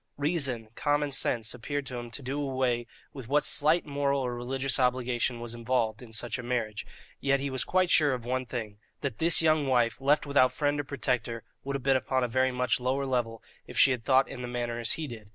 [0.17, 4.79] Reason, common sense, appeared to him to do away with what slight moral or religious
[4.79, 6.87] obligation was involved in such a marriage;
[7.19, 10.79] yet he was quite sure of one thing that this young wife, left without friend
[10.79, 14.27] or protector, would have been upon a very much lower level if she had thought
[14.27, 15.29] in the manner as he did.